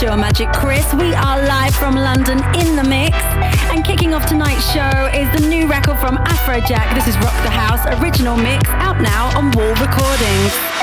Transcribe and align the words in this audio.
Monsieur 0.00 0.16
Magic 0.16 0.52
Chris. 0.52 0.86
We 0.94 1.12
are 1.12 1.42
live 1.42 1.74
from 1.74 1.96
London 1.96 2.38
in 2.54 2.76
the 2.76 2.84
mix. 2.84 3.16
And 3.74 3.84
kicking 3.84 4.14
off 4.14 4.26
tonight's 4.26 4.64
show 4.72 5.10
is 5.12 5.28
the 5.40 5.48
new 5.48 5.66
record 5.66 5.98
from 5.98 6.18
Afrojack. 6.18 6.94
This 6.94 7.08
is 7.08 7.16
Rock 7.16 7.34
the 7.42 7.50
House, 7.50 7.84
original 8.00 8.36
mix, 8.36 8.70
out 8.70 9.00
now 9.00 9.36
on 9.36 9.50
Wall 9.50 9.74
Recordings. 9.74 10.77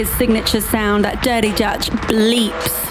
His 0.00 0.10
signature 0.16 0.62
sound, 0.62 1.04
that 1.04 1.22
Dirty 1.22 1.52
Dutch 1.52 1.90
bleeps. 2.08 2.90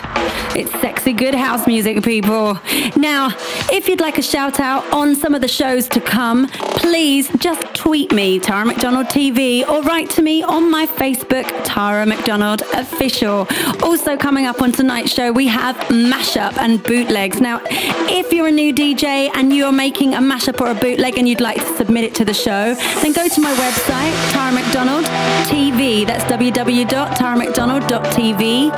It's 0.55 0.71
sexy 0.79 1.11
good 1.11 1.33
house 1.33 1.65
music, 1.65 2.03
people. 2.03 2.59
Now, 2.95 3.29
if 3.71 3.87
you'd 3.87 3.99
like 3.99 4.19
a 4.19 4.21
shout 4.21 4.59
out 4.59 4.85
on 4.93 5.15
some 5.15 5.33
of 5.33 5.41
the 5.41 5.47
shows 5.47 5.87
to 5.89 6.01
come, 6.01 6.47
please 6.49 7.27
just 7.37 7.68
tweet 7.89 8.13
me, 8.13 8.37
Tara 8.37 8.65
McDonald 8.65 9.07
TV, 9.07 9.67
or 9.67 9.81
write 9.81 10.11
to 10.11 10.21
me 10.21 10.43
on 10.43 10.69
my 10.69 10.85
Facebook, 10.85 11.49
Tara 11.63 12.05
McDonald 12.05 12.61
Official. 12.75 13.47
Also, 13.81 14.15
coming 14.15 14.45
up 14.45 14.61
on 14.61 14.71
tonight's 14.71 15.11
show, 15.11 15.31
we 15.31 15.47
have 15.47 15.75
mashup 15.87 16.55
and 16.59 16.83
bootlegs. 16.83 17.41
Now, 17.41 17.59
if 17.65 18.31
you're 18.31 18.45
a 18.45 18.51
new 18.51 18.71
DJ 18.71 19.31
and 19.33 19.51
you're 19.51 19.71
making 19.71 20.13
a 20.13 20.19
mashup 20.19 20.61
or 20.61 20.69
a 20.69 20.75
bootleg 20.75 21.17
and 21.17 21.27
you'd 21.27 21.41
like 21.41 21.57
to 21.57 21.65
submit 21.77 22.03
it 22.03 22.13
to 22.13 22.23
the 22.25 22.33
show, 22.35 22.75
then 23.01 23.11
go 23.11 23.27
to 23.27 23.41
my 23.41 23.55
website, 23.55 24.13
Tara 24.33 24.51
McDonald 24.51 25.05
TV. 25.47 26.05
That's 26.05 26.23
www.taramcdonald.tv, 26.25 28.71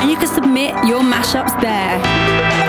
and 0.00 0.10
you 0.10 0.16
can 0.16 0.26
submit 0.26 0.74
your 0.88 1.02
mashups 1.02 1.54
there. 1.60 2.65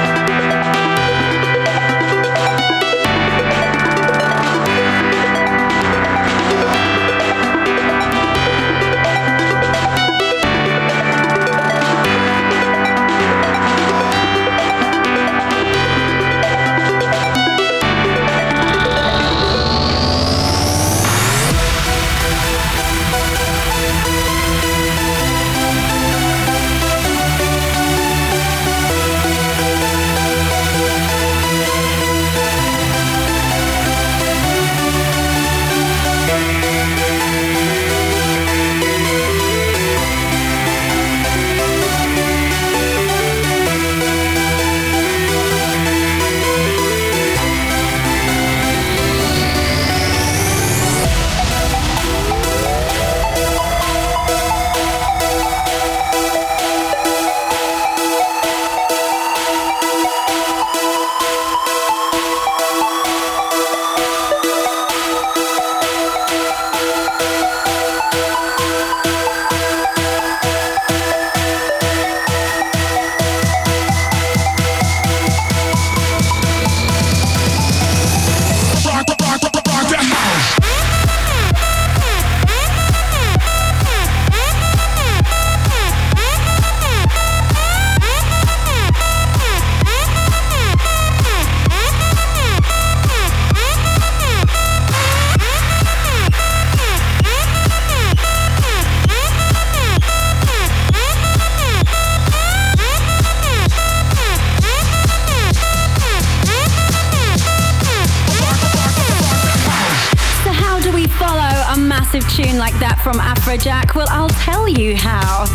From 113.08 113.20
Afrojack? 113.20 113.96
Well, 113.96 114.08
I'll 114.10 114.36
tell 114.44 114.68
you 114.68 114.94
how. 114.98 115.46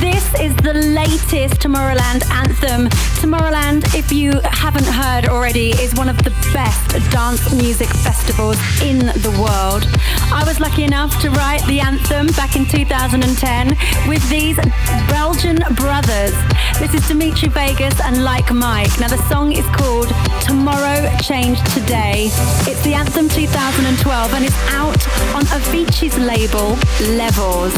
This 0.00 0.24
is 0.40 0.56
the 0.56 0.72
latest 0.72 1.60
Tomorrowland 1.60 2.24
anthem. 2.30 2.88
Tomorrowland, 3.20 3.94
if 3.94 4.10
you 4.10 4.40
haven't 4.44 4.86
heard 4.86 5.26
already, 5.26 5.72
is 5.72 5.94
one 5.96 6.08
of 6.08 6.16
the 6.24 6.30
best 6.54 6.88
dance 7.12 7.52
music 7.52 7.88
festivals 7.88 8.56
in 8.80 9.00
the 9.20 9.30
world. 9.38 9.84
I 10.32 10.44
was 10.46 10.60
lucky 10.60 10.84
enough 10.84 11.20
to 11.20 11.28
write 11.30 11.62
the 11.66 11.80
anthem 11.80 12.28
back 12.28 12.56
in 12.56 12.64
2010 12.64 13.76
with 14.08 14.26
these 14.30 14.56
Belgian 15.08 15.58
brothers. 15.76 16.34
This 16.80 16.94
is 16.94 17.06
Dimitri 17.06 17.48
Vegas 17.48 18.00
and 18.00 18.24
Like 18.24 18.50
Mike. 18.50 18.98
Now, 18.98 19.08
the 19.08 19.22
song 19.28 19.52
is 19.52 19.66
called 19.76 20.08
Tomorrow 20.40 21.10
Changed 21.20 21.64
Today. 21.72 22.30
It's 22.64 22.82
the 22.82 22.94
anthem 22.94 23.28
2012 23.28 24.34
and 24.34 24.44
it's 24.44 24.56
out 24.70 25.06
on 25.34 25.42
Avicii's 25.54 26.18
label, 26.18 26.76
Levels. 27.00 27.74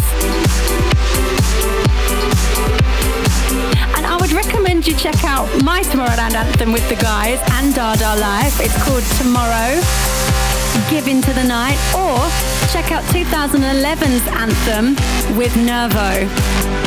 And 3.96 4.04
I 4.04 4.18
would 4.20 4.32
recommend 4.32 4.86
you 4.86 4.94
check 4.94 5.24
out 5.24 5.48
my 5.62 5.82
Tomorrowland 5.82 6.34
anthem 6.34 6.72
with 6.72 6.86
the 6.88 6.96
guys 6.96 7.40
and 7.52 7.74
Dada 7.74 8.20
Life. 8.20 8.60
It's 8.60 8.76
called 8.84 9.02
Tomorrow. 9.18 9.80
Give 10.90 11.08
Into 11.08 11.32
the 11.32 11.44
Night, 11.44 11.78
or 11.96 12.18
check 12.70 12.92
out 12.92 13.02
2011's 13.04 14.26
anthem 14.28 14.94
with 15.36 15.56
Nervo. 15.56 16.85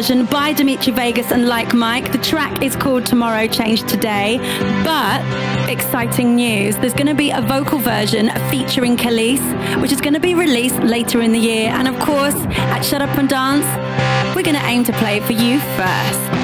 Version 0.00 0.24
by 0.24 0.50
Dimitri 0.50 0.94
Vegas 0.94 1.30
and 1.30 1.46
Like 1.46 1.74
Mike. 1.74 2.10
The 2.10 2.16
track 2.16 2.62
is 2.62 2.74
called 2.74 3.04
Tomorrow 3.04 3.48
Changed 3.48 3.86
Today. 3.86 4.38
But 4.82 5.20
exciting 5.68 6.36
news 6.36 6.78
there's 6.78 6.94
going 6.94 7.08
to 7.08 7.14
be 7.14 7.30
a 7.30 7.42
vocal 7.42 7.78
version 7.78 8.30
featuring 8.48 8.96
Kelis, 8.96 9.42
which 9.82 9.92
is 9.92 10.00
going 10.00 10.14
to 10.14 10.20
be 10.20 10.34
released 10.34 10.78
later 10.78 11.20
in 11.20 11.32
the 11.32 11.38
year. 11.38 11.68
And 11.68 11.86
of 11.86 11.98
course, 12.00 12.34
at 12.72 12.80
Shut 12.80 13.02
Up 13.02 13.14
and 13.18 13.28
Dance, 13.28 13.66
we're 14.34 14.42
going 14.42 14.56
to 14.56 14.64
aim 14.64 14.84
to 14.84 14.92
play 14.94 15.18
it 15.18 15.24
for 15.24 15.34
you 15.34 15.60
first. 15.76 16.39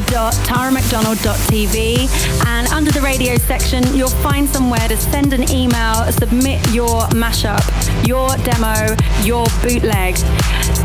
www.taramcdonald.tv. 0.00 2.46
And 2.46 2.66
under 2.68 2.90
the 2.90 3.02
radio 3.02 3.36
section, 3.36 3.84
you'll 3.94 4.08
find 4.08 4.48
somewhere 4.48 4.88
to 4.88 4.96
send 4.96 5.34
an 5.34 5.50
email, 5.50 6.10
submit 6.12 6.66
your 6.72 7.02
mashup, 7.10 7.60
your 8.06 8.34
demo, 8.38 8.96
your 9.22 9.44
bootleg. 9.62 10.16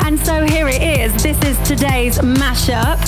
And 0.06 0.20
so 0.20 0.46
here 0.46 0.68
it 0.68 0.82
is. 0.82 1.24
This 1.24 1.42
is 1.44 1.58
today's 1.68 2.18
mashup. 2.20 3.00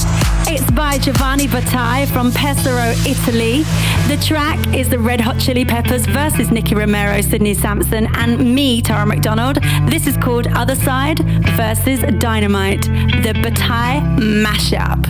It's 0.52 0.72
by 0.72 0.98
Giovanni 0.98 1.46
Battai 1.48 2.08
from 2.08 2.32
Pesaro, 2.32 2.96
Italy. 3.06 3.64
The 4.08 4.18
track 4.26 4.58
is 4.74 4.90
the 4.90 4.98
Red 5.00 5.22
Hot 5.22 5.38
Chili 5.38 5.64
Peppers 5.66 6.08
versus 6.08 6.50
Nicky 6.50 6.74
Romero, 6.76 7.22
Sidney 7.22 7.54
Samson, 7.54 8.08
and 8.16 8.56
me, 8.56 8.82
Tara 8.82 9.06
McDonald. 9.06 9.58
This 9.90 10.08
is 10.08 10.18
called 10.18 10.48
Other 10.48 10.76
Side 10.76 11.20
versus 11.56 12.00
Dynamite, 12.20 12.84
the 12.84 13.34
Battai 13.44 14.02
mashup. 14.18 15.09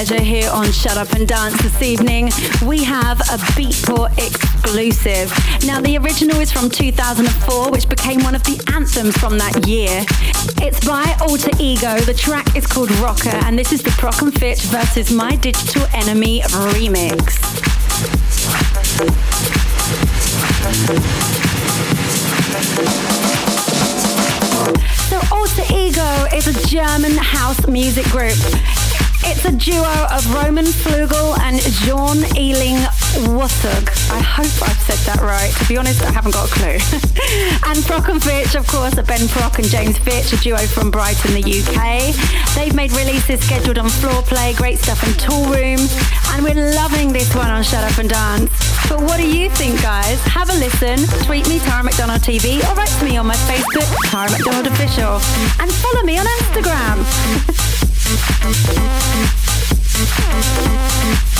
Pleasure 0.00 0.22
here 0.22 0.50
on 0.50 0.70
Shut 0.72 0.96
Up 0.96 1.12
and 1.12 1.28
Dance 1.28 1.60
this 1.62 1.82
evening. 1.82 2.30
We 2.64 2.82
have 2.84 3.20
a 3.20 3.36
Beatport 3.52 4.16
exclusive. 4.60 5.32
Now, 5.64 5.80
the 5.80 5.96
original 5.98 6.38
is 6.40 6.52
from 6.52 6.68
2004, 6.70 7.70
which 7.70 7.88
became 7.88 8.22
one 8.22 8.34
of 8.34 8.42
the 8.44 8.62
anthems 8.74 9.16
from 9.16 9.38
that 9.38 9.66
year. 9.66 10.04
It's 10.62 10.84
by 10.86 11.16
Alter 11.20 11.50
Ego. 11.58 11.98
The 12.00 12.14
track 12.14 12.56
is 12.56 12.66
called 12.66 12.90
Rocker, 12.98 13.30
and 13.30 13.58
this 13.58 13.72
is 13.72 13.82
the 13.82 13.90
Prok 13.90 14.22
and 14.22 14.32
Fitch 14.38 14.60
versus 14.62 15.10
My 15.10 15.36
Digital 15.36 15.86
Enemy 15.94 16.40
remix. 16.42 17.40
So 25.08 25.20
Alter 25.34 25.64
Ego 25.74 26.36
is 26.36 26.46
a 26.46 26.68
German 26.68 27.16
house 27.16 27.66
music 27.66 28.04
group. 28.06 28.36
It's 29.22 29.44
a 29.44 29.52
duo 29.52 30.06
of 30.10 30.26
Roman 30.34 30.64
Flugel 30.64 31.38
and 31.40 31.60
Jean 31.60 32.24
Eling 32.36 32.89
Wassug. 33.26 33.88
I 34.10 34.20
hope 34.20 34.52
I've 34.62 34.80
said 34.82 34.98
that 35.06 35.20
right. 35.20 35.52
To 35.52 35.64
be 35.68 35.76
honest, 35.76 36.02
I 36.02 36.10
haven't 36.10 36.32
got 36.32 36.48
a 36.48 36.52
clue. 36.52 36.78
and 37.68 37.78
Prok 37.84 38.08
and 38.08 38.22
Fitch, 38.22 38.54
of 38.54 38.66
course, 38.66 38.96
are 38.98 39.02
Ben 39.02 39.20
Prok 39.28 39.58
and 39.58 39.68
James 39.68 39.98
Fitch, 39.98 40.32
a 40.32 40.36
duo 40.36 40.58
from 40.58 40.90
Brighton, 40.90 41.34
the 41.34 41.44
UK. 41.44 42.14
They've 42.54 42.74
made 42.74 42.92
releases 42.92 43.40
scheduled 43.40 43.78
on 43.78 43.88
Floorplay, 43.88 44.56
great 44.56 44.78
stuff 44.78 45.02
in 45.06 45.12
Toolroom, 45.14 45.80
and 46.34 46.44
we're 46.44 46.74
loving 46.74 47.12
this 47.12 47.34
one 47.34 47.50
on 47.50 47.62
Shut 47.62 47.84
Up 47.84 47.98
and 47.98 48.08
Dance. 48.08 48.50
But 48.88 49.00
what 49.02 49.18
do 49.18 49.26
you 49.26 49.50
think, 49.50 49.82
guys? 49.82 50.20
Have 50.24 50.50
a 50.50 50.54
listen, 50.54 50.98
tweet 51.26 51.48
me, 51.48 51.58
Tara 51.60 51.84
McDonald 51.84 52.22
TV, 52.22 52.60
or 52.68 52.74
write 52.74 52.88
to 53.00 53.04
me 53.04 53.16
on 53.16 53.26
my 53.26 53.36
Facebook, 53.48 53.88
Tara 54.10 54.30
McDonald 54.30 54.66
Official, 54.66 55.20
and 55.60 55.70
follow 55.70 56.02
me 56.02 56.18
on 56.18 56.26
Instagram. 56.26 57.04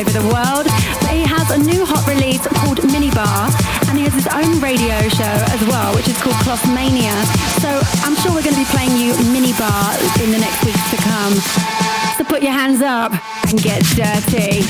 over 0.00 0.10
the 0.10 0.26
world. 0.32 0.64
But 1.04 1.12
he 1.12 1.24
has 1.28 1.50
a 1.52 1.58
new 1.60 1.84
hot 1.84 2.08
release 2.08 2.40
called 2.56 2.80
Mini 2.88 3.10
Bar, 3.10 3.52
and 3.88 3.98
he 3.98 4.04
has 4.08 4.14
his 4.16 4.26
own 4.32 4.60
radio 4.60 4.96
show 5.12 5.36
as 5.52 5.60
well, 5.68 5.94
which 5.94 6.08
is 6.08 6.16
called 6.22 6.36
Clothmania. 6.40 7.12
So 7.60 7.68
I'm 8.08 8.16
sure 8.16 8.32
we're 8.32 8.46
going 8.46 8.56
to 8.56 8.64
be 8.64 8.70
playing 8.72 8.96
you 8.96 9.12
Mini 9.28 9.52
Bar 9.60 9.92
in 10.24 10.32
the 10.32 10.40
next 10.40 10.64
weeks 10.64 10.80
to 10.90 10.96
come. 11.04 11.34
So 12.16 12.24
put 12.24 12.42
your 12.42 12.52
hands 12.52 12.80
up 12.80 13.12
and 13.48 13.60
get 13.60 13.84
dirty. 13.92 14.64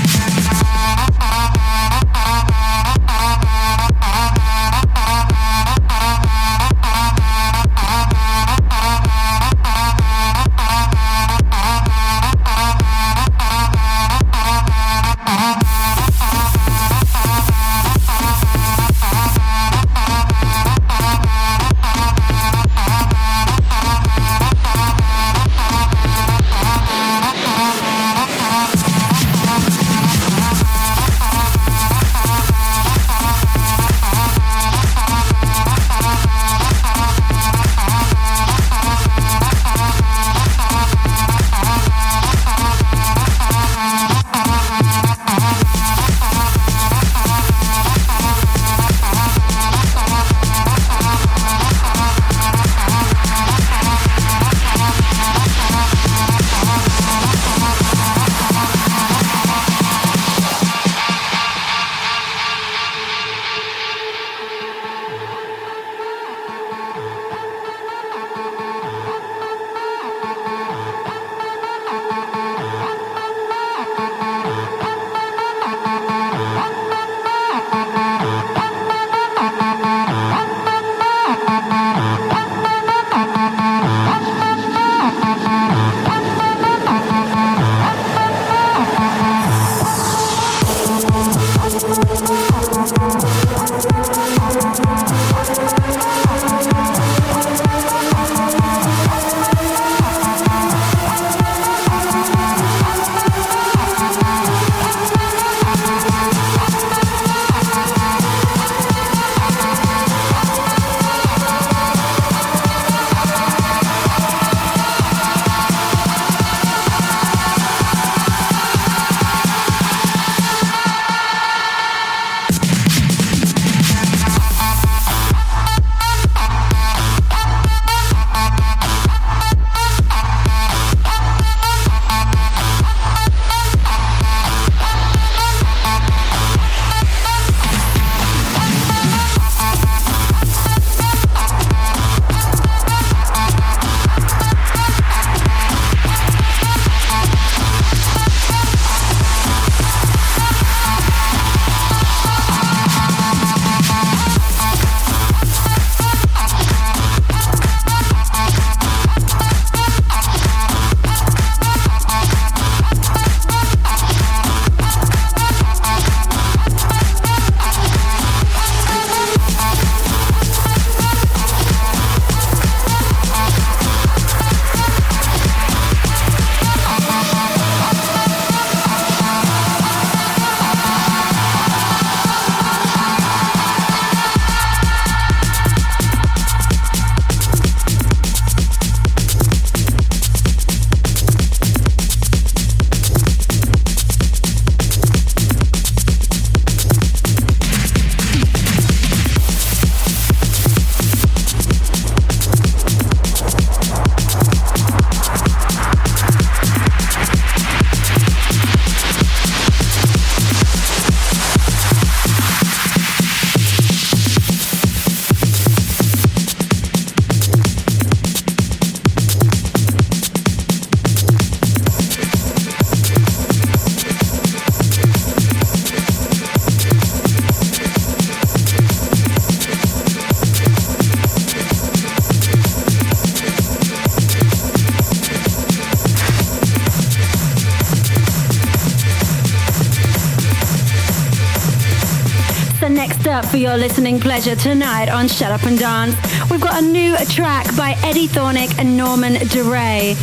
your 243.70 243.78
listening 243.78 244.18
pleasure 244.18 244.56
tonight 244.56 245.09
on 245.09 245.28
Shut 245.28 245.52
Up 245.52 245.62
and 245.62 245.78
Dance. 245.78 246.16
We've 246.50 246.61
got 246.61 246.83
a 246.83 246.85
new 246.85 247.16
track 247.26 247.64
by 247.76 247.94
Eddie 248.02 248.26
Thoneick 248.26 248.76
and 248.80 248.96
Norman 248.96 249.35
Doray. 249.46 250.16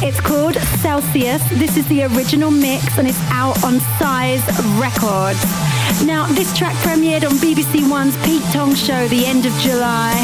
It's 0.00 0.18
called 0.22 0.54
Celsius. 0.80 1.42
This 1.50 1.76
is 1.76 1.86
the 1.88 2.04
original 2.04 2.50
mix 2.50 2.96
and 2.96 3.06
it's 3.06 3.20
out 3.28 3.62
on 3.62 3.80
Size 4.00 4.42
Records. 4.80 5.44
Now, 6.06 6.24
this 6.32 6.56
track 6.56 6.76
premiered 6.76 7.28
on 7.28 7.36
BBC 7.44 7.90
One's 7.90 8.16
Pete 8.24 8.42
Tong 8.54 8.74
show 8.74 9.06
the 9.08 9.26
end 9.26 9.44
of 9.44 9.52
July 9.60 10.14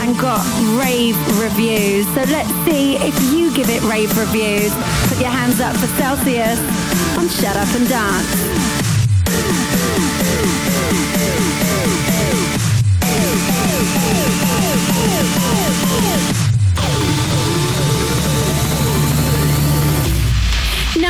and 0.00 0.18
got 0.18 0.42
rave 0.82 1.16
reviews. 1.38 2.04
So 2.14 2.24
let's 2.32 2.50
see 2.66 2.96
if 2.96 3.14
you 3.32 3.54
give 3.54 3.70
it 3.70 3.80
rave 3.84 4.10
reviews. 4.18 4.74
Put 5.06 5.20
your 5.20 5.30
hands 5.30 5.60
up 5.60 5.76
for 5.76 5.86
Celsius 6.02 6.58
on 7.16 7.28
Shut 7.28 7.56
Up 7.56 7.72
and 7.76 7.88
Dance. 7.88 8.63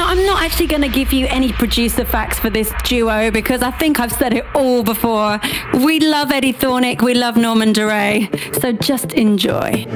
I'm 0.06 0.24
not 0.26 0.42
actually 0.42 0.66
going 0.66 0.82
to 0.82 0.88
give 0.88 1.12
you 1.12 1.26
any 1.28 1.52
producer 1.52 2.04
facts 2.04 2.38
for 2.38 2.50
this 2.50 2.70
duo 2.84 3.30
because 3.30 3.62
I 3.62 3.70
think 3.70 3.98
I've 3.98 4.12
said 4.12 4.34
it 4.34 4.44
all 4.54 4.82
before. 4.82 5.40
We 5.72 5.98
love 5.98 6.30
Eddie 6.30 6.52
Thoneick, 6.52 7.00
we 7.00 7.14
love 7.14 7.36
Norman 7.38 7.72
Doray, 7.72 8.28
so 8.60 8.72
just 8.72 9.14
enjoy. 9.14 9.86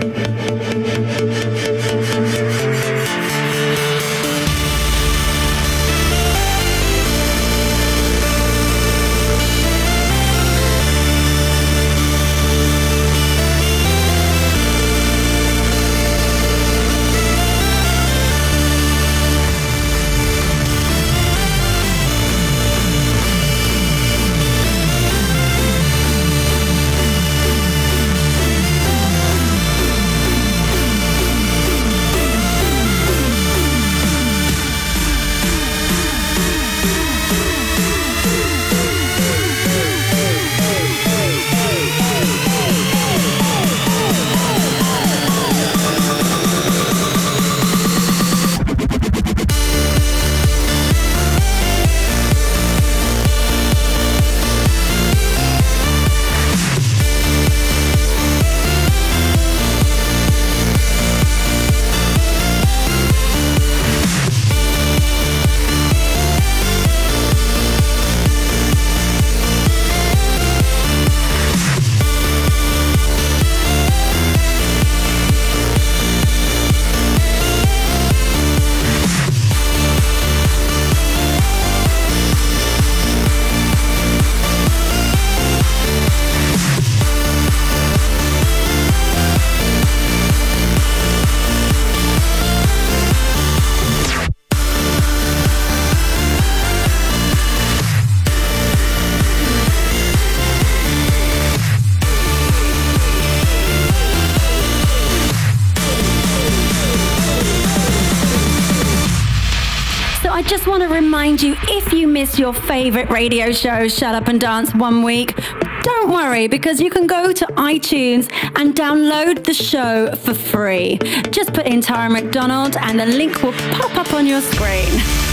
Your 112.39 112.53
favorite 112.53 113.11
radio 113.11 113.51
show, 113.53 113.89
Shut 113.89 114.15
Up 114.15 114.29
and 114.29 114.41
Dance, 114.41 114.75
one 114.75 115.03
week, 115.03 115.37
don't 115.83 116.11
worry 116.11 116.47
because 116.47 116.81
you 116.81 116.91
can 116.91 117.07
go 117.07 117.33
to 117.33 117.47
iTunes 117.57 118.31
and 118.57 118.75
download 118.75 119.45
the 119.45 119.55
show 119.55 120.15
for 120.17 120.35
free. 120.35 120.99
Just 121.31 121.53
put 121.53 121.67
in 121.67 121.81
Tara 121.81 122.09
McDonald 122.11 122.77
and 122.77 123.01
the 123.01 123.07
link 123.07 123.43
will 123.43 123.53
pop 123.53 123.97
up 123.97 124.13
on 124.15 124.27
your 124.27 124.41
screen. 124.41 125.28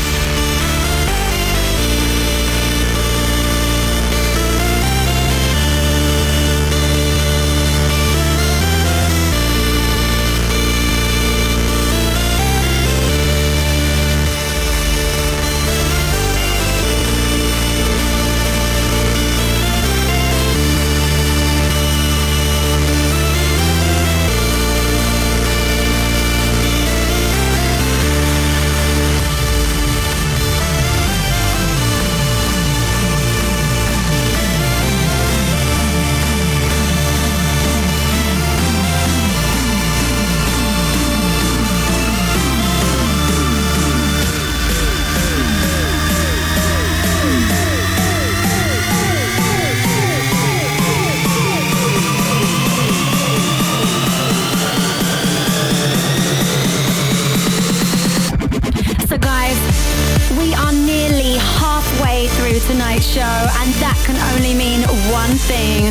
show, 63.05 63.21
and 63.21 63.69
that 63.75 63.97
can 64.05 64.17
only 64.33 64.53
mean 64.53 64.81
one 65.13 65.29
thing 65.45 65.85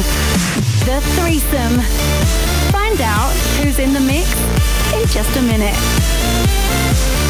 the 0.85 1.01
threesome. 1.15 1.81
Find 2.73 3.01
out 3.01 3.33
who's 3.63 3.79
in 3.79 3.93
the 3.93 4.01
mix 4.01 4.29
in 4.93 5.07
just 5.09 5.37
a 5.37 5.43
minute. 5.43 7.24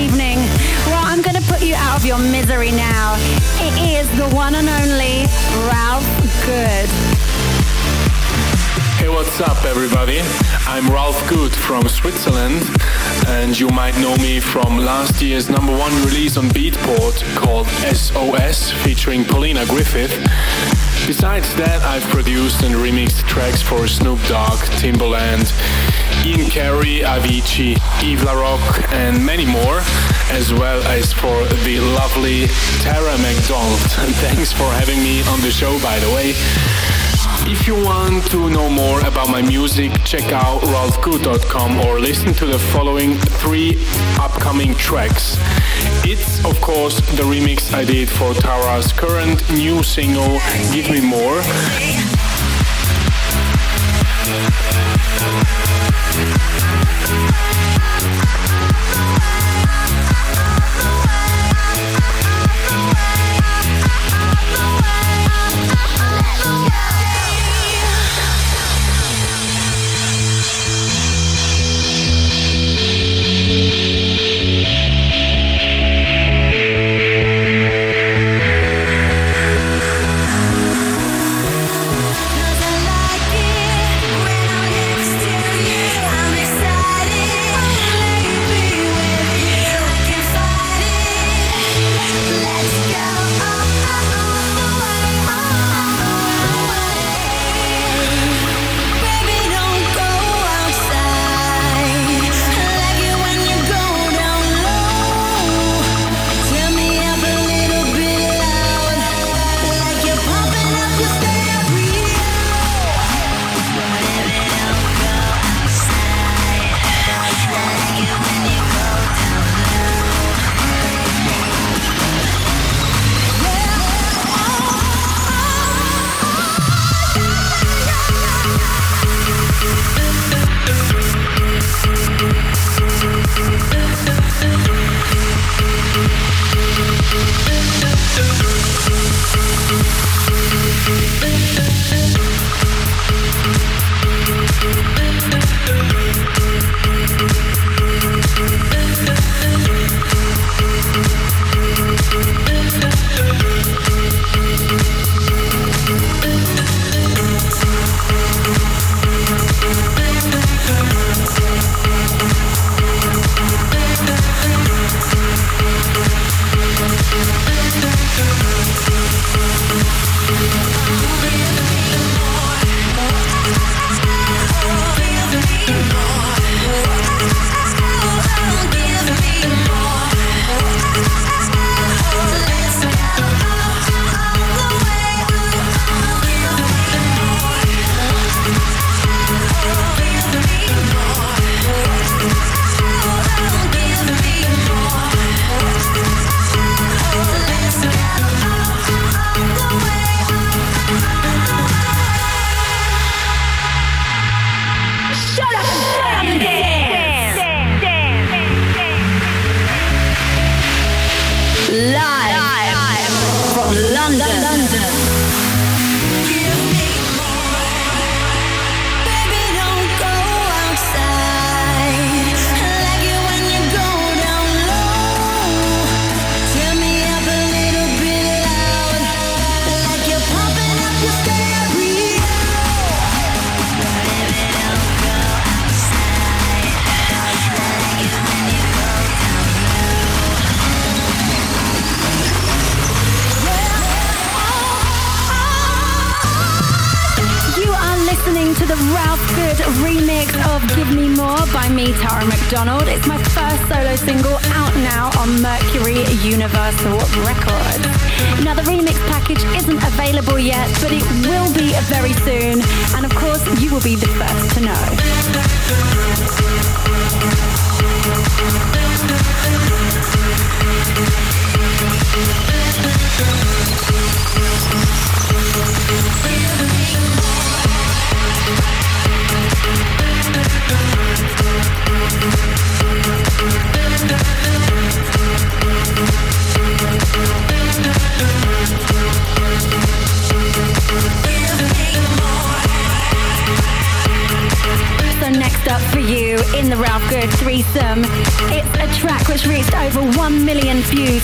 evening. 0.00 0.38
Well, 0.86 1.04
I'm 1.04 1.20
going 1.20 1.36
to 1.36 1.42
put 1.42 1.60
you 1.62 1.74
out 1.74 1.98
of 1.98 2.06
your 2.06 2.18
misery 2.18 2.70
now. 2.70 3.16
It 3.60 4.00
is 4.00 4.08
the 4.16 4.28
one 4.34 4.54
and 4.54 4.68
only 4.68 5.26
Ralph 5.68 6.06
Good. 6.46 6.88
Hey, 8.96 9.08
what's 9.10 9.40
up, 9.40 9.62
everybody? 9.64 10.20
I'm 10.66 10.88
Ralph 10.90 11.20
Good 11.28 11.54
from 11.54 11.86
Switzerland, 11.88 12.62
and 13.28 13.58
you 13.58 13.68
might 13.68 13.96
know 13.98 14.16
me 14.16 14.40
from 14.40 14.78
last 14.78 15.20
year's 15.20 15.50
number 15.50 15.76
one 15.76 15.92
release 16.06 16.38
on 16.38 16.48
Beatport 16.48 17.22
called 17.36 17.66
SOS 17.66 18.70
featuring 18.82 19.24
Paulina 19.24 19.66
Griffith. 19.66 20.12
Besides 21.10 21.52
that, 21.56 21.82
I've 21.82 22.04
produced 22.04 22.62
and 22.62 22.72
remixed 22.76 23.26
tracks 23.26 23.60
for 23.60 23.88
Snoop 23.88 24.20
Dogg, 24.28 24.60
Timbaland, 24.78 25.50
Ian 26.24 26.48
Carey, 26.48 27.02
Avicii, 27.02 27.74
Yves 27.98 28.22
Larock, 28.22 28.62
and 28.92 29.18
many 29.26 29.44
more, 29.44 29.82
as 30.30 30.54
well 30.54 30.80
as 30.84 31.12
for 31.12 31.42
the 31.66 31.80
lovely 31.98 32.46
Tara 32.78 33.18
McDonald. 33.18 33.80
Thanks 34.22 34.52
for 34.52 34.70
having 34.70 35.02
me 35.02 35.26
on 35.34 35.40
the 35.40 35.50
show, 35.50 35.80
by 35.82 35.98
the 35.98 36.10
way. 36.14 36.30
If 37.50 37.66
you 37.66 37.74
want 37.74 38.30
to 38.30 38.48
know 38.48 38.70
more 38.70 39.00
about 39.00 39.30
my 39.30 39.42
music, 39.42 39.90
check 40.04 40.30
out 40.30 40.62
ralphgood.com 40.62 41.80
or 41.88 41.98
listen 41.98 42.32
to 42.34 42.46
the 42.46 42.58
following 42.70 43.14
three 43.42 43.84
upcoming 44.20 44.76
tracks. 44.76 45.38
It's, 46.12 46.44
of 46.44 46.60
course, 46.60 46.98
the 47.12 47.22
remix 47.22 47.72
I 47.72 47.84
did 47.84 48.10
for 48.10 48.34
Tara's 48.34 48.92
current 48.92 49.48
new 49.52 49.84
single, 49.84 50.40
Give 50.72 50.90
Me 50.90 51.00
More. 51.00 51.40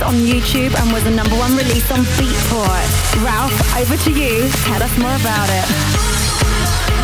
On 0.03 0.15
YouTube 0.15 0.75
and 0.81 0.93
was 0.93 1.03
the 1.05 1.11
number 1.11 1.35
one 1.37 1.57
release 1.57 1.91
on 1.91 2.01
Beatport. 2.15 3.25
Ralph, 3.25 3.77
over 3.77 3.97
to 3.97 4.11
you. 4.13 4.49
Tell 4.65 4.83
us 4.83 4.99
more 4.99 5.15
about 5.17 5.49
it. 5.51 5.67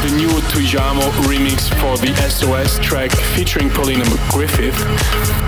the 0.02 0.16
new 0.16 0.28
Tujamo 0.50 1.10
remix 1.26 1.68
for 1.80 1.96
the 1.96 2.14
SOS 2.28 2.78
track 2.78 3.10
featuring 3.34 3.70
Polina 3.70 4.04
Griffith. 4.30 4.76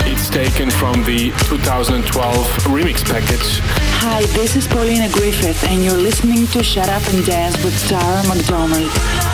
It's 0.07 0.29
taken 0.29 0.70
from 0.70 1.05
the 1.05 1.31
2012 1.49 2.47
remix 2.66 3.05
package. 3.05 3.61
Hi, 4.03 4.22
this 4.33 4.57
is 4.57 4.66
Polina 4.66 5.09
Griffith, 5.12 5.62
and 5.64 5.85
you're 5.85 5.95
listening 5.95 6.47
to 6.49 6.62
Shut 6.62 6.89
Up 6.89 7.03
and 7.12 7.25
Dance 7.27 7.62
with 7.62 7.77
Tara 7.89 8.22
McDonald. 8.27 9.34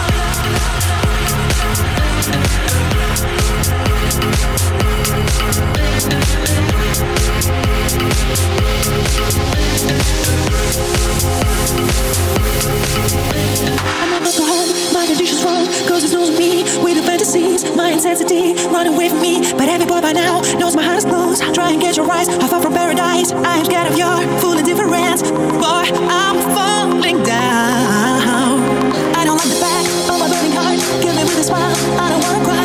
I'm 23.33 23.65
scared 23.65 23.93
of 23.93 23.99
your 23.99 24.41
full 24.41 24.59
indifference. 24.59 25.23
Boy, 25.31 25.91
I'm 26.09 26.37
falling 26.55 27.23
down. 27.23 28.10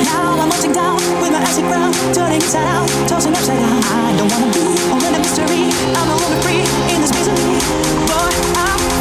Now. 0.06 0.40
I'm 0.40 0.50
melting 0.50 0.74
down 0.74 0.96
with 1.22 1.32
my 1.32 1.42
crown, 1.70 1.92
turning 2.14 2.42
inside 2.42 2.68
out, 2.68 2.88
tossing 3.08 3.34
upside 3.34 3.60
down. 3.60 3.82
I 3.84 4.16
don't 4.18 4.30
wanna 4.32 4.50
be 4.54 4.66
only 4.94 5.08
a 5.08 5.20
mystery. 5.20 5.70
I'm 5.98 6.08
no 6.08 6.16
longer 6.22 6.40
free 6.46 6.64
in 6.94 7.02
this 7.02 7.14
misery. 7.14 7.58
Boy, 8.10 8.32
I'm 8.56 8.95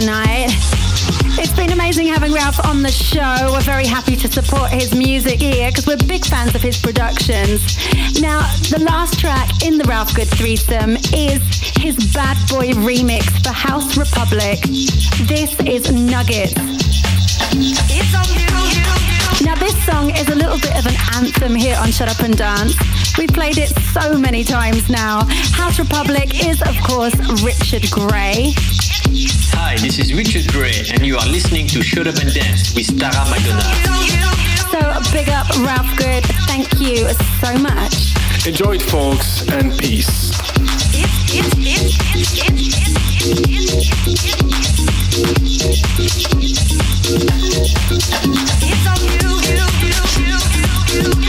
tonight. 0.00 0.48
It's 1.36 1.52
been 1.52 1.72
amazing 1.72 2.06
having 2.06 2.32
Ralph 2.32 2.64
on 2.64 2.82
the 2.82 2.90
show. 2.90 3.50
We're 3.52 3.60
very 3.60 3.86
happy 3.86 4.16
to 4.16 4.28
support 4.28 4.70
his 4.70 4.94
music 4.94 5.40
here 5.40 5.70
because 5.70 5.86
we're 5.86 5.98
big 6.08 6.24
fans 6.24 6.54
of 6.54 6.62
his 6.62 6.78
productions. 6.78 7.60
Now, 8.20 8.40
the 8.70 8.82
last 8.82 9.18
track 9.18 9.62
in 9.62 9.76
the 9.76 9.84
Ralph 9.84 10.14
Good 10.14 10.28
threesome 10.28 10.96
is 11.12 11.42
his 11.76 11.96
Bad 12.14 12.36
Boy 12.48 12.72
remix 12.80 13.24
for 13.44 13.52
House 13.52 13.96
Republic. 13.98 14.60
This 15.28 15.58
is 15.60 15.92
Nuggets. 15.92 16.54
Now, 19.42 19.54
this 19.56 19.76
song 19.84 20.10
is 20.10 20.28
a 20.28 20.34
little 20.34 20.58
bit 20.60 20.76
of 20.78 20.86
an 20.86 20.96
anthem 21.14 21.54
here 21.54 21.76
on 21.78 21.90
Shut 21.90 22.08
Up 22.08 22.20
and 22.20 22.36
Dance. 22.36 22.74
We've 23.18 23.28
played 23.32 23.58
it 23.58 23.68
so 23.92 24.18
many 24.18 24.44
times 24.44 24.88
now. 24.88 25.24
House 25.52 25.78
Republic 25.78 26.46
is, 26.46 26.62
of 26.62 26.76
course, 26.82 27.14
Richard 27.42 27.90
Grey. 27.90 28.54
Hi, 29.70 29.76
this 29.76 30.00
is 30.00 30.12
Richard 30.12 30.52
Grey, 30.52 30.82
and 30.92 31.06
you 31.06 31.16
are 31.16 31.28
listening 31.28 31.68
to 31.68 31.80
Shut 31.80 32.08
Up 32.08 32.16
and 32.16 32.34
Dance 32.34 32.74
with 32.74 32.88
Tara 32.98 33.24
McDonald. 33.30 33.62
So 34.66 34.80
big 35.12 35.28
up 35.28 35.48
Ralph 35.58 35.96
Good. 35.96 36.24
Thank 36.48 36.80
you 36.80 37.06
so 37.38 37.56
much. 37.56 38.16
Enjoy 38.48 38.74
it, 38.74 38.82
folks, 38.82 39.48
and 39.48 39.70
peace. 39.78 40.32
It's 48.66 48.86
on 48.88 48.98
you, 49.06 49.30
you, 49.46 49.66
you, 49.86 49.94
you, 50.26 51.14
you. 51.14 51.19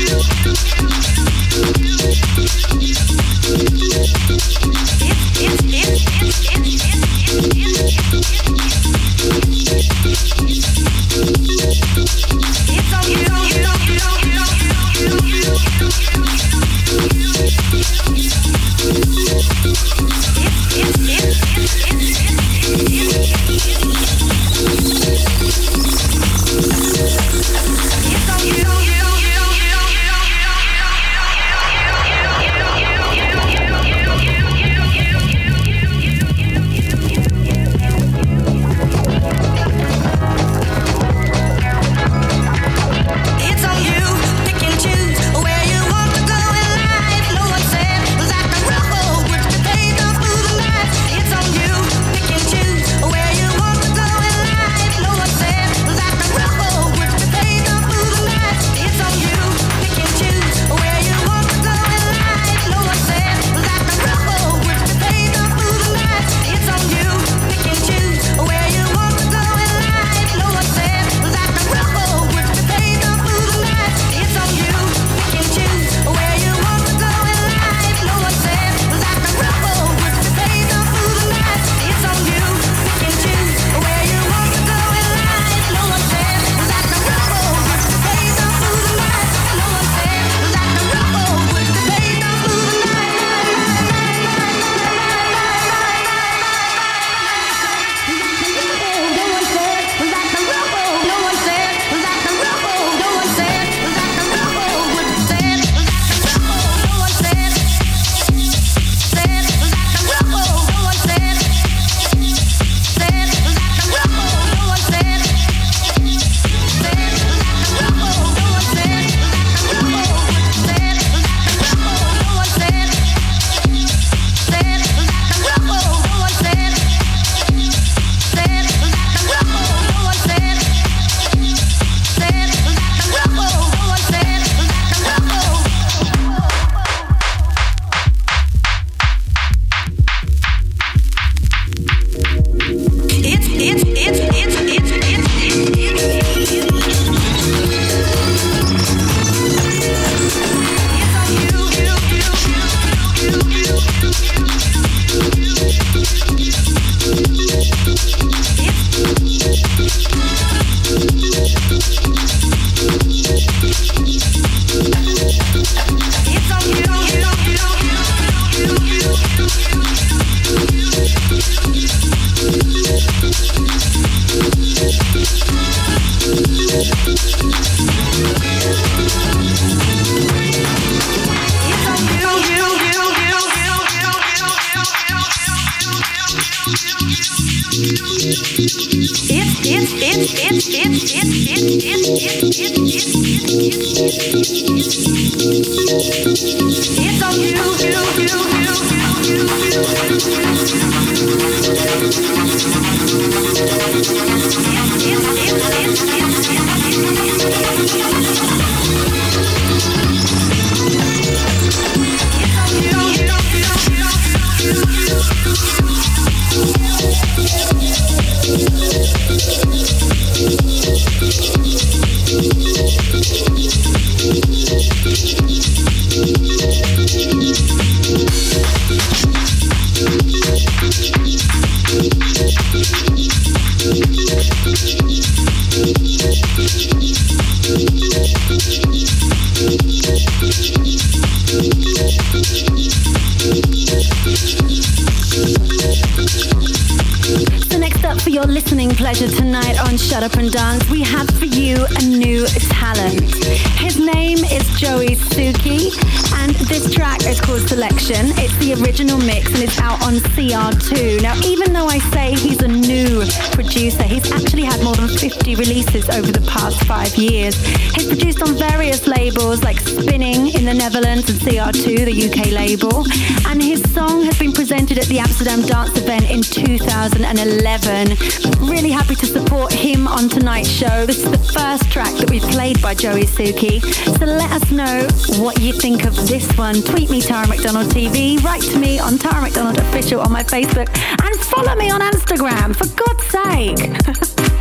Pleasure 248.41 249.29
tonight 249.29 249.79
on 249.87 249.97
Shut 249.97 250.23
Up 250.23 250.33
and 250.33 250.51
Dance. 250.51 250.89
We 250.89 251.01
have 251.01 251.29
for 251.37 251.45
you 251.45 251.85
a 251.85 252.03
new 252.03 252.47
talent. 252.47 253.35
His 253.77 253.99
name 253.99 254.39
is 254.39 254.67
Joey 254.79 255.15
Suki, 255.15 255.93
and 256.41 256.55
this 256.67 256.91
track 256.93 257.23
is 257.25 257.39
called 257.39 257.61
Selection. 257.61 258.33
It's 258.37 258.55
the 258.57 258.73
original 258.81 259.19
mix 259.19 259.53
and 259.53 259.61
it's 259.61 259.77
out 259.79 260.01
on 260.03 260.15
CR2. 260.33 261.21
Now, 261.21 261.35
even 261.45 261.71
though 261.73 261.85
I 261.85 261.99
say 261.99 262.33
he's 262.33 262.61
a 262.63 262.67
new 262.67 263.23
producer, 263.51 264.03
he's 264.03 264.31
actually 264.31 264.63
had 264.63 264.83
more 264.83 264.95
than 264.95 265.07
50 265.07 265.55
releases 265.55 266.09
over 266.09 266.31
the 266.31 266.45
past 266.47 266.83
five 266.85 267.15
years. 267.15 267.55
He's 267.93 268.07
produced 268.07 268.41
on 268.41 268.55
various 268.55 269.07
labels 269.07 269.63
like 269.63 269.79
Spinnin' 269.79 270.55
in 270.55 270.65
the 270.65 270.73
Netherlands 270.73 271.29
and 271.29 271.39
CR2, 271.39 272.05
the 272.05 272.17
UK 272.29 272.51
label, 272.51 273.05
and 273.47 273.61
his 273.61 273.81
song 273.93 274.23
has 274.23 274.37
been 274.39 274.51
presented 274.51 274.97
at 274.97 275.05
the 275.05 275.19
Amsterdam 275.19 275.61
Dance 275.61 275.97
Event 275.97 276.29
in 276.29 276.41
2011. 276.41 278.30
Really 278.61 278.91
happy 278.91 279.15
to 279.15 279.25
support 279.25 279.73
him 279.73 280.07
on 280.07 280.29
tonight's 280.29 280.69
show. 280.69 281.05
This 281.05 281.23
is 281.23 281.31
the 281.31 281.37
first 281.37 281.91
track 281.91 282.13
that 282.17 282.29
we've 282.29 282.41
played 282.43 282.81
by 282.81 282.93
Joey 282.93 283.23
Suki. 283.23 283.81
So 284.17 284.25
let 284.25 284.51
us 284.51 284.71
know 284.71 285.07
what 285.43 285.59
you 285.61 285.73
think 285.73 286.05
of 286.05 286.15
this 286.27 286.47
one. 286.57 286.81
Tweet 286.81 287.09
me 287.09 287.21
Tara 287.21 287.47
McDonald 287.47 287.87
TV, 287.87 288.41
write 288.43 288.61
to 288.63 288.79
me 288.79 288.99
on 288.99 289.17
Tara 289.17 289.41
McDonald 289.41 289.77
Official 289.77 290.21
on 290.21 290.31
my 290.31 290.43
Facebook, 290.43 290.89
and 291.23 291.39
follow 291.41 291.75
me 291.75 291.89
on 291.89 292.01
Instagram, 292.01 292.75
for 292.75 292.87
God's 292.95 293.25
sake. 293.27 294.57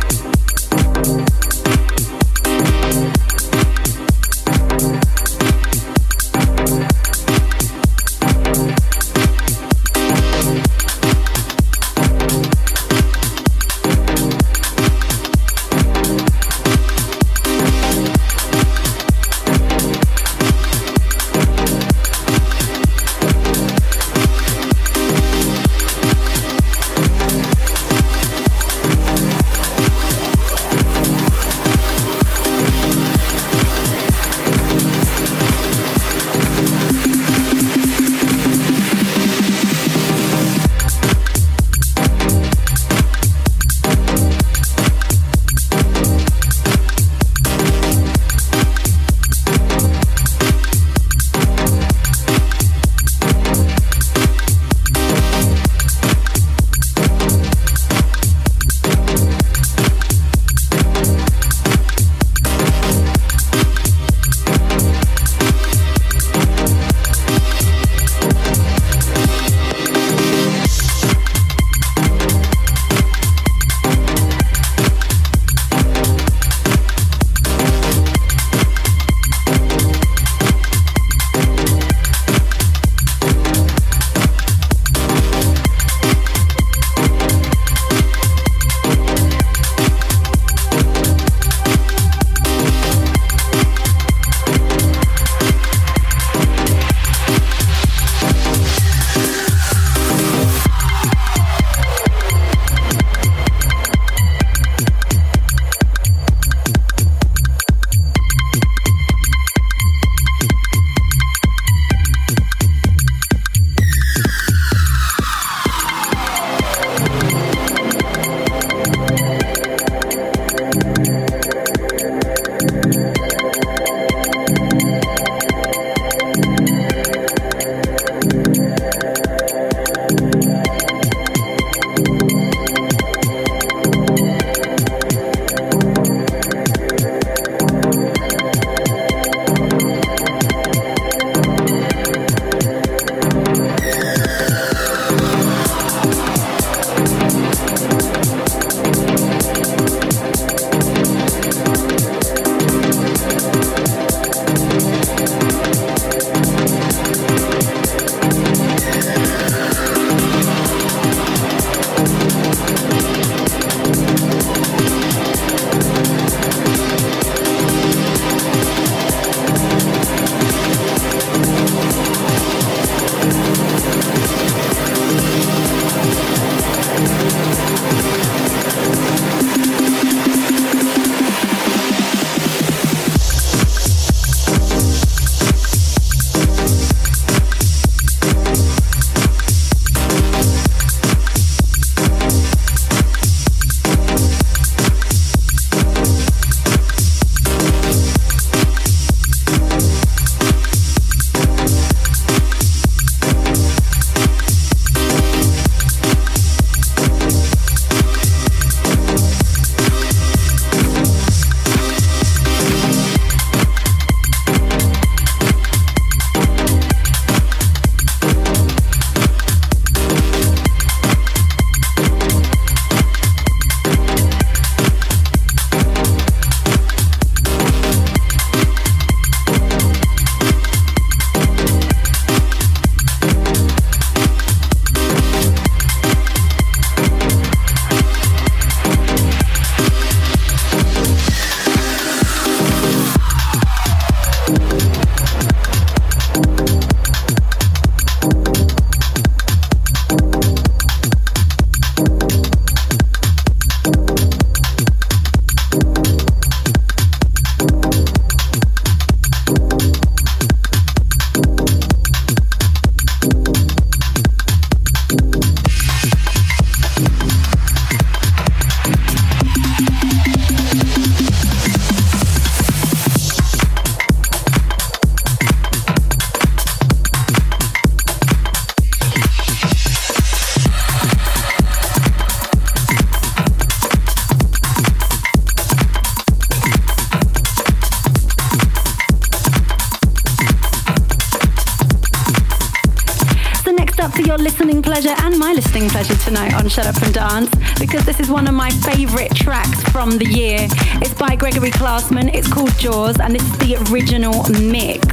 listening 294.41 294.81
pleasure 294.81 295.13
and 295.19 295.37
my 295.37 295.53
listening 295.53 295.87
pleasure 295.89 296.15
tonight 296.15 296.53
on 296.55 296.67
Shut 296.67 296.87
Up 296.87 296.99
and 297.03 297.13
Dance 297.13 297.51
because 297.79 298.03
this 298.05 298.19
is 298.19 298.29
one 298.29 298.47
of 298.47 298.55
my 298.55 298.71
favorite 298.71 299.35
tracks 299.35 299.83
from 299.91 300.17
the 300.17 300.25
year. 300.25 300.67
It's 301.01 301.13
by 301.13 301.35
Gregori 301.35 301.71
Klosman, 301.71 302.33
it's 302.33 302.51
called 302.51 302.75
Jaws, 302.79 303.19
and 303.19 303.35
this 303.35 303.43
is 303.43 303.57
the 303.59 303.75
original 303.91 304.43
mix. 304.61 305.05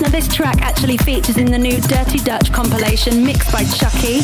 Now, 0.00 0.08
this 0.08 0.28
track 0.28 0.60
actually 0.60 0.98
features 0.98 1.38
in 1.38 1.50
the 1.50 1.58
new 1.58 1.80
Dirty 1.80 2.18
Dutch 2.18 2.52
compilation 2.52 3.24
mixed 3.24 3.50
by 3.50 3.64
Chuckie. 3.64 4.20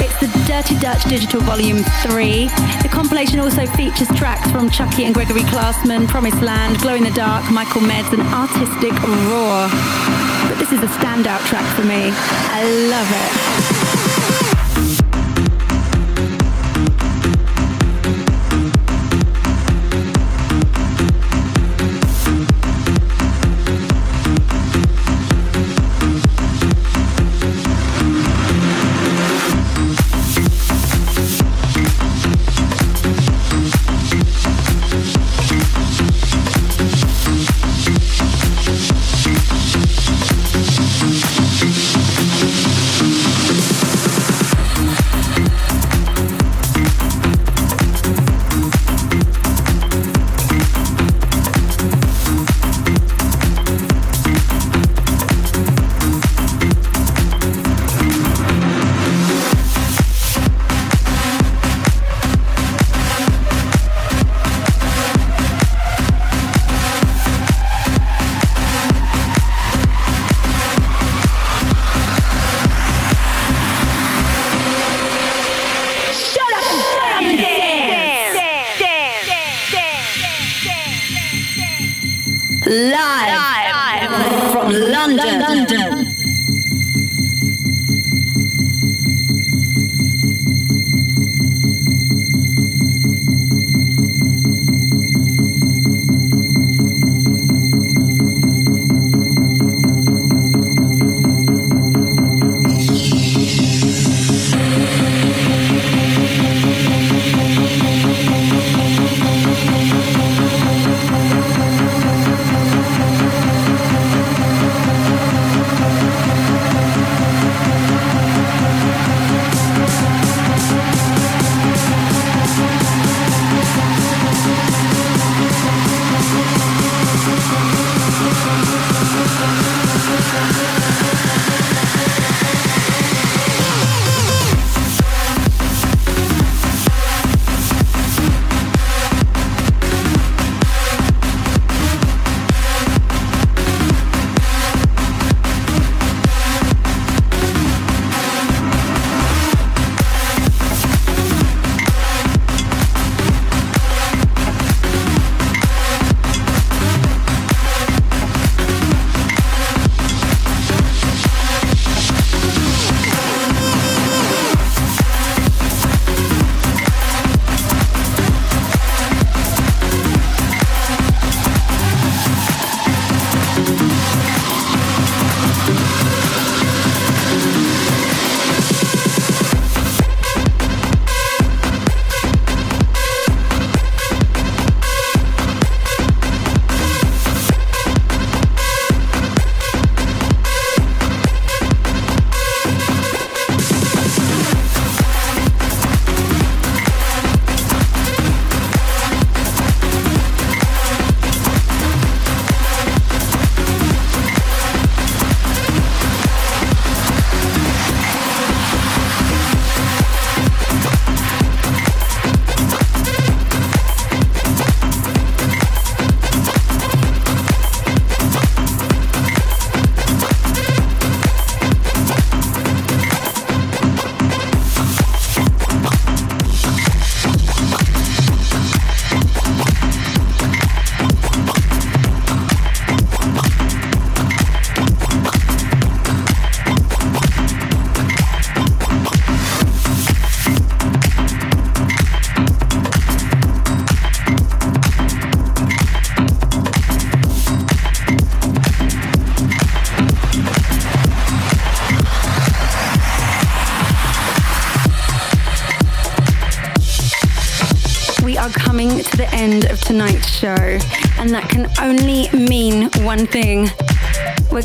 It's 0.00 0.20
the 0.20 0.28
Dirty 0.46 0.78
Dutch 0.78 1.04
Digital 1.04 1.40
Volume 1.40 1.82
3. 2.08 2.46
The 2.82 2.88
compilation 2.90 3.40
also 3.40 3.66
features 3.66 4.08
tracks 4.16 4.50
from 4.50 4.70
Chuckie 4.70 5.04
and 5.04 5.14
Gregori 5.14 5.44
Klosman, 5.50 6.08
Promised 6.08 6.40
Land, 6.40 6.78
Glow 6.78 6.94
in 6.94 7.04
the 7.04 7.10
Dark, 7.10 7.50
Michael 7.50 7.82
Meds, 7.82 8.12
and 8.12 8.22
Artistic 8.22 8.92
Raw. 9.02 10.37
This 10.70 10.80
is 10.80 10.84
a 10.84 10.92
standout 10.98 11.46
track 11.46 11.64
for 11.74 11.82
me. 11.82 12.10
I 12.12 12.62
love 12.90 13.08
it. 13.10 13.57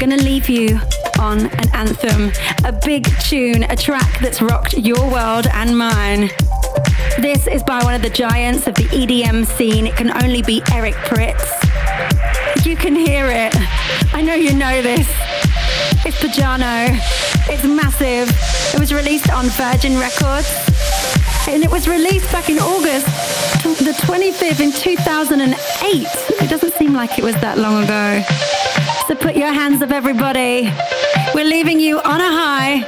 Going 0.04 0.20
to 0.20 0.26
leave 0.26 0.50
you 0.50 0.82
on 1.18 1.46
an 1.46 1.70
anthem, 1.74 2.34
a 2.66 2.74
big 2.74 3.08
tune, 3.22 3.64
a 3.64 3.76
track 3.78 4.20
that's 4.20 4.42
rocked 4.42 4.74
your 4.74 5.00
world 5.10 5.48
and 5.54 5.78
mine. 5.78 6.30
This 7.20 7.48
is 7.48 7.64
by 7.64 7.82
one 7.86 7.94
of 7.94 8.02
the 8.02 8.10
giants 8.10 8.68
of 8.68 8.76
the 8.76 8.84
EDM 8.84 9.46
scene. 9.46 9.88
It 9.88 9.96
can 9.96 10.12
only 10.22 10.42
be 10.42 10.62
Eric 10.74 10.96
Prydz. 10.96 11.46
You 12.66 12.76
can 12.76 12.98
hear 12.98 13.28
it. 13.30 13.56
I 14.14 14.22
know 14.22 14.34
you 14.34 14.54
know 14.54 14.82
this. 14.82 15.08
It's 16.06 16.18
Pjanoo. 16.22 17.00
It's 17.50 17.64
massive. 17.64 18.28
It 18.76 18.82
was 18.82 18.94
released 18.94 19.30
on 19.30 19.46
Virgin 19.46 19.98
Records. 19.98 20.52
And 21.48 21.64
it 21.64 21.72
was 21.72 21.88
released 21.88 22.30
back 22.30 22.50
in 22.50 22.60
August 22.60 23.08
the 23.64 23.94
25th 24.04 24.60
in 24.60 24.72
2008. 24.74 26.08
It 26.44 26.50
doesn't 26.50 26.74
seem 26.74 26.94
like 26.94 27.18
it 27.18 27.24
was 27.24 27.36
that 27.36 27.58
long 27.58 27.86
ago. 27.86 28.53
So 29.08 29.16
put 29.16 29.36
your 29.36 29.52
hands 29.52 29.82
up, 29.82 29.92
everybody. 29.92 30.72
We're 31.36 31.44
leaving 31.44 31.80
you 31.80 32.00
on 32.00 32.22
a 32.22 32.32
high. 32.32 32.84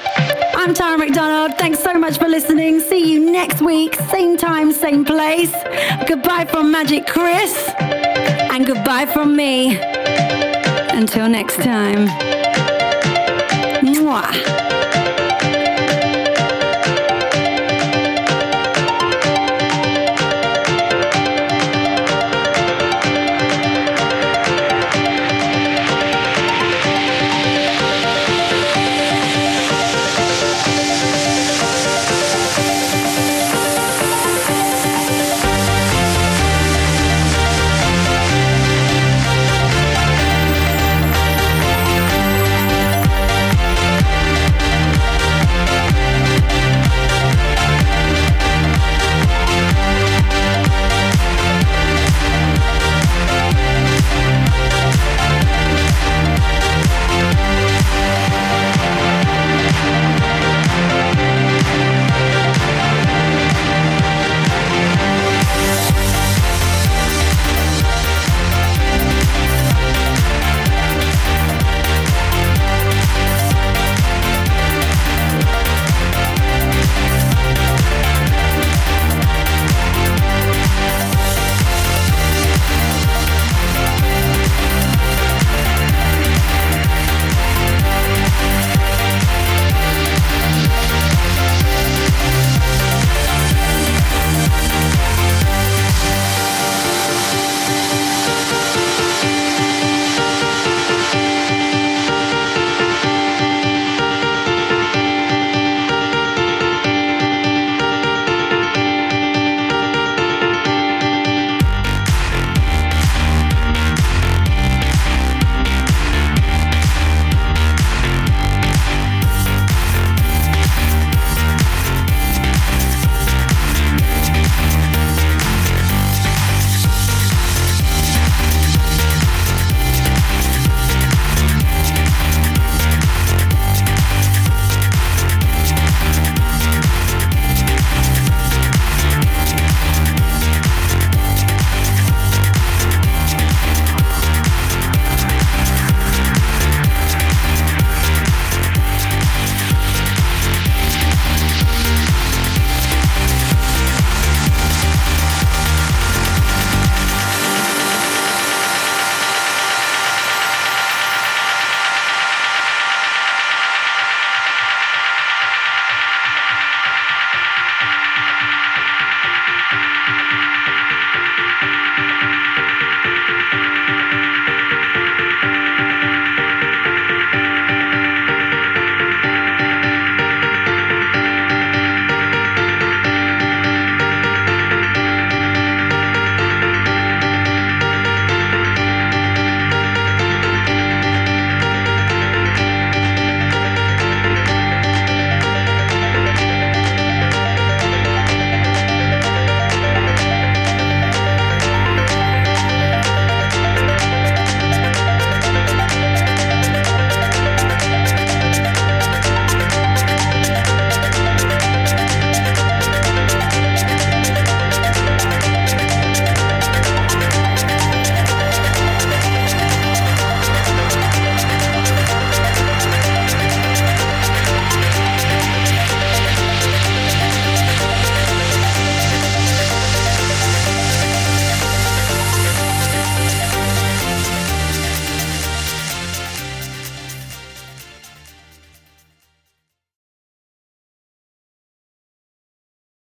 I'm 0.56 0.74
Tara 0.74 0.98
McDonald. 0.98 1.58
Thanks 1.58 1.80
so 1.80 1.94
much 1.96 2.18
for 2.18 2.28
listening. 2.28 2.80
See 2.80 3.12
you 3.12 3.32
next 3.32 3.62
week, 3.62 3.96
same 4.10 4.38
time, 4.38 4.72
same 4.72 5.04
place. 5.04 5.54
Goodbye 6.08 6.46
from 6.46 6.72
Magic 6.72 7.06
Chris. 7.06 7.70
And 7.80 8.66
goodbye 8.66 9.08
from 9.08 9.36
me. 9.36 9.78
Until 9.80 11.28
next 11.28 11.58
time. 11.58 12.08
Mwah. 13.84 14.75